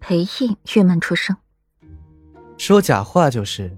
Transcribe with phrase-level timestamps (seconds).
[0.00, 1.36] 裴毅郁闷出声
[2.56, 3.76] ：“说假话就是，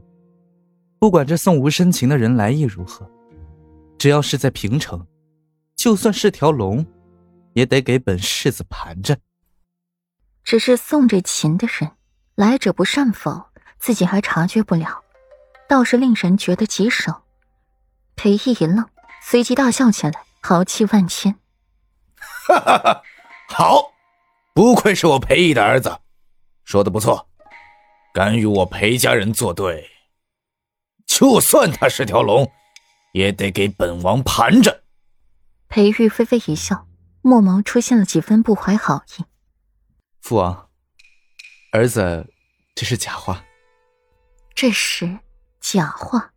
[0.99, 3.09] 不管这送无深情的人来意如何，
[3.99, 5.07] 只要是在平城，
[5.75, 6.87] 就算是条龙，
[7.55, 9.19] 也得给本世子盘着。
[10.45, 11.91] 只是送这琴的人，
[12.35, 13.47] 来者不善否，
[13.79, 15.03] 自己还察觉不了，
[15.69, 17.13] 倒是令人觉得棘手。”
[18.15, 18.87] 裴毅一愣，
[19.23, 20.13] 随即大笑起来，
[20.43, 21.35] 豪气万千
[22.47, 23.03] ：“哈哈哈，
[23.49, 23.93] 好！”
[24.53, 25.97] 不愧是我裴毅的儿子，
[26.71, 27.29] 说的不错，
[28.15, 29.91] 敢与我裴家人作对，
[31.05, 32.49] 就算他是条龙，
[33.13, 34.85] 也得给本王盘着。
[35.67, 36.87] 裴玉微微一笑，
[37.23, 39.25] 墨眸出现了几分不怀好意。
[40.21, 40.69] 父王，
[41.73, 42.33] 儿子
[42.77, 43.45] 这是假话。
[44.55, 45.19] 这是
[45.61, 46.31] 假话，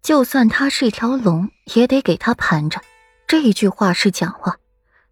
[0.00, 2.80] 就算他是一条龙，也得给他盘着。
[3.26, 4.58] 这一句话是假话，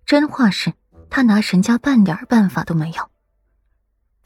[0.07, 0.73] 真话是。
[1.11, 3.11] 他拿沈家半点办法都没有。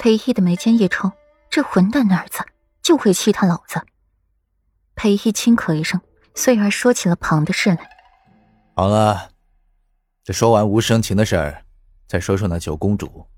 [0.03, 1.13] 裴毅的眉间一抽，
[1.49, 2.45] 这混蛋的儿子
[2.83, 3.87] 就会气他老子。
[4.97, 6.01] 裴毅轻咳一声，
[6.35, 7.89] 随而说起了旁的事来。
[8.75, 9.31] 好了，
[10.25, 11.65] 这说完无生情的事儿，
[12.09, 13.29] 再说说那九公主，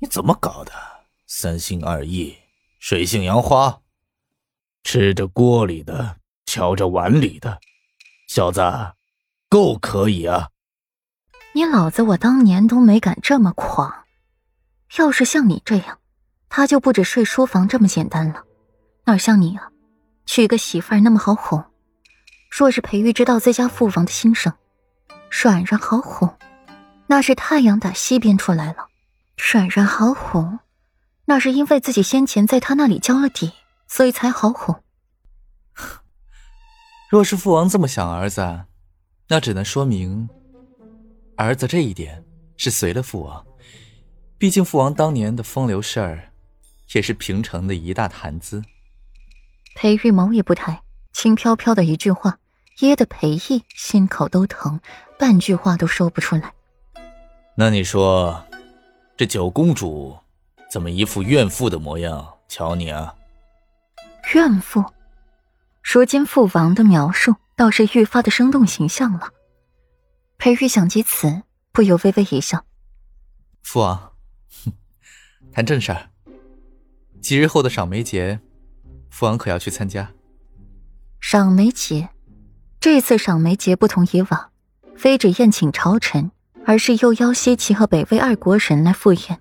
[0.00, 0.72] 你怎么搞的？
[1.26, 2.36] 三心二意，
[2.78, 3.80] 水性杨花，
[4.82, 7.58] 吃着锅里的，瞧着碗里的，
[8.28, 8.60] 小子，
[9.48, 10.50] 够可以啊！
[11.54, 14.03] 你老子我当年都没敢这么狂，
[14.96, 15.98] 要是像你这样，
[16.48, 18.44] 他就不止睡书房这么简单了。
[19.04, 19.70] 哪像你啊，
[20.26, 21.62] 娶个媳妇儿那么好哄。
[22.50, 24.52] 若是裴玉知道自家父王的心声，
[25.30, 26.32] 软软好哄，
[27.08, 28.86] 那是太阳打西边出来了。
[29.36, 30.60] 软软好哄，
[31.24, 33.52] 那是因为自己先前在他那里交了底，
[33.88, 34.80] 所以才好哄。
[37.10, 38.66] 若是父王这么想儿子，
[39.28, 40.28] 那只能说明。
[41.36, 42.24] 儿子这一点
[42.56, 43.44] 是随了父王，
[44.44, 46.28] 毕竟父王当年的风流事儿，
[46.92, 48.62] 也是平城的一大谈资。
[49.74, 50.82] 裴玉眸也不抬，
[51.14, 52.38] 轻飘飘的一句话，
[52.80, 54.78] 噎得裴毅心口都疼，
[55.18, 56.52] 半句话都说不出来。
[57.56, 58.44] 那你说，
[59.16, 60.18] 这九公主
[60.70, 62.34] 怎么一副怨妇的模样？
[62.46, 63.14] 瞧你啊，
[64.34, 64.84] 怨妇。
[65.82, 69.30] 如今父王的描述倒是愈发的生动形象了。
[70.36, 72.66] 裴玉想及此，不由微微一笑。
[73.62, 74.12] 父王，
[75.54, 76.10] 谈正事儿。
[77.20, 78.40] 几日后的赏梅节，
[79.08, 80.10] 父王可要去参加？
[81.20, 82.08] 赏梅节，
[82.80, 84.50] 这次赏梅节不同以往，
[84.96, 86.32] 非只宴请朝臣，
[86.66, 89.40] 而是又邀西岐和北魏二国人来赴宴。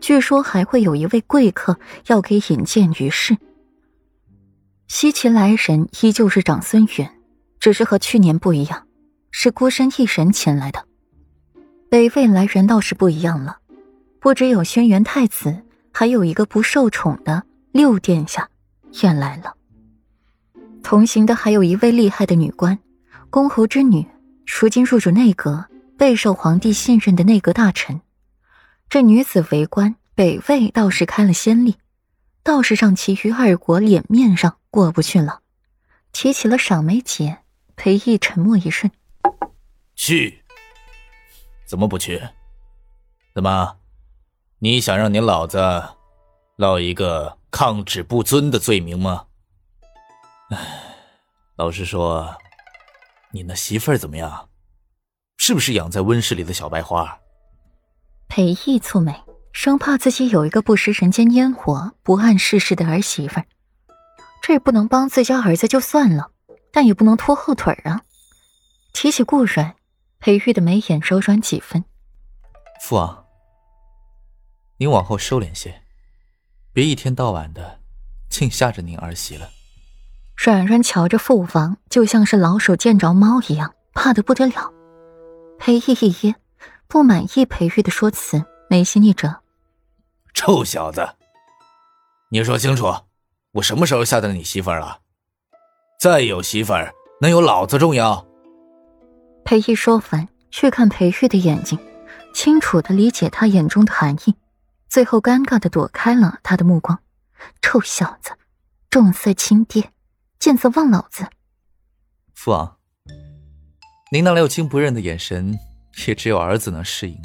[0.00, 1.78] 据说还会有一位贵客
[2.08, 3.38] 要给引荐于世。
[4.88, 7.08] 西岐来人依旧是长孙允，
[7.60, 8.88] 只是和去年不一样。
[9.30, 10.84] 是孤身一人前来的，
[11.88, 13.58] 北魏来人倒是不一样了，
[14.24, 18.48] 不只有轩辕太子，还有一个不受宠的六殿下
[19.02, 19.54] 也来了。
[20.82, 22.78] 同行的还有一位厉害的女官，
[23.28, 24.06] 公侯之女，
[24.46, 25.66] 如今入主内阁，
[25.98, 28.00] 备受皇帝信任的内阁大臣。
[28.88, 31.76] 这女子为官，北魏倒是开了先例，
[32.42, 35.40] 倒是让其余二国脸面上过不去了。
[36.12, 37.40] 提起了赏梅节，
[37.76, 38.90] 裴毅沉默一瞬。
[39.94, 40.42] 去？
[41.66, 42.22] 怎么不去？
[43.34, 43.76] 怎么？
[44.64, 45.60] 你想让你老子
[46.56, 49.26] 落一个抗旨不遵的罪名吗？
[50.48, 50.56] 哎，
[51.56, 52.34] 老实说，
[53.30, 54.48] 你那媳妇儿怎么样？
[55.36, 57.18] 是不是养在温室里的小白花？
[58.26, 59.14] 裴毅蹙眉，
[59.52, 63.46] 生怕自己有一个不食人间烟火、不谙世事的儿媳妇儿。
[64.40, 66.30] 这不能帮自家儿子就算了，
[66.72, 68.00] 但也不能拖后腿啊！
[68.94, 69.76] 提起顾软。
[70.20, 71.84] 裴玉的眉眼柔软几分，
[72.80, 73.23] 父王，
[74.78, 75.82] 您往后收敛些，
[76.72, 77.80] 别一天到晚的
[78.28, 79.50] 净吓着您儿媳了。
[80.36, 84.72] 软软瞧着父王，就像是老鼠见着猫一样，怕得不得了。
[85.60, 86.34] 裴毅一噎，
[86.88, 89.42] 不满意裴玉的说辞，眉心一折
[90.34, 91.08] ：“臭小子，
[92.30, 92.92] 你说清楚，
[93.52, 94.98] 我什么时候吓到你媳妇儿了？
[96.00, 98.26] 再有媳妇儿，能有老子重要？”
[99.44, 101.78] 裴毅说完，去看裴玉的眼睛，
[102.34, 104.34] 清楚的理解他眼中的含义，
[104.94, 107.00] 最后尴尬的躲开了他的目光。
[107.60, 108.30] 臭小子，
[108.88, 109.90] 重色轻爹，
[110.38, 111.26] 见色忘老子。
[112.32, 112.76] 父王，
[114.12, 115.58] 您那六亲不认的眼神，
[116.06, 117.20] 也只有儿子能适应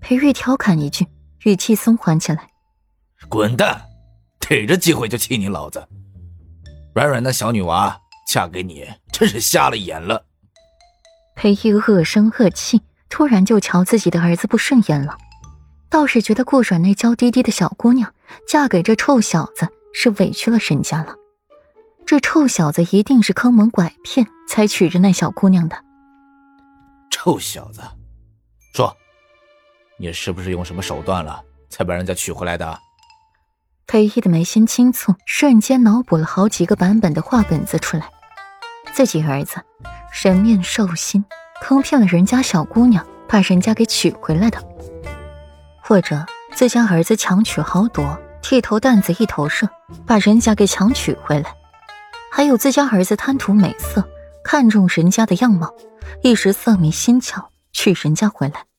[0.00, 1.06] 裴玉调侃一句，
[1.44, 2.48] 语气松缓起来
[3.28, 3.82] ：“滚蛋，
[4.38, 5.86] 逮着机会就气你老子。
[6.94, 10.24] 软软的小女娃嫁给你，真是瞎了眼了。”
[11.36, 12.80] 裴玉恶声恶气，
[13.10, 15.18] 突然就瞧自己的儿子不顺眼了。
[15.90, 18.14] 倒是觉得顾阮那娇滴滴的小姑娘
[18.46, 21.16] 嫁给这臭小子是委屈了沈家了。
[22.06, 25.76] 这臭小子一定是坑蒙拐骗才娶着那小姑娘的。
[27.10, 27.82] 臭小子，
[28.72, 28.96] 说，
[29.98, 32.78] 你是不是用什么手段了，才把人家娶回来的？
[33.86, 38.08] 裴毅的眉心轻蹙，瞬间脑补了好几个版本的话本子出来。
[38.92, 39.56] 自己儿子
[40.22, 41.24] 人面兽心，
[41.60, 44.60] 坑骗了人家小姑娘，把人家给娶回来的；
[45.90, 49.68] 或者自家儿子强取豪夺，剃头担子一头热，
[50.06, 51.50] 把人家给强娶回来；
[52.30, 54.08] 还有自家儿子贪图美色，
[54.44, 55.74] 看中人家的样貌，
[56.22, 58.69] 一时色迷心窍，娶人家回来。